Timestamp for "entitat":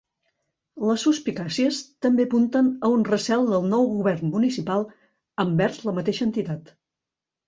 6.29-6.73